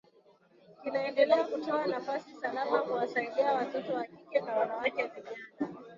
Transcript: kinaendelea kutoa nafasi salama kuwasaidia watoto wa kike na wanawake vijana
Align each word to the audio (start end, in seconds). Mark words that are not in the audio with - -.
kinaendelea 0.83 1.43
kutoa 1.43 1.87
nafasi 1.87 2.33
salama 2.41 2.79
kuwasaidia 2.79 3.53
watoto 3.53 3.93
wa 3.93 4.03
kike 4.03 4.41
na 4.41 4.55
wanawake 4.55 5.03
vijana 5.07 5.37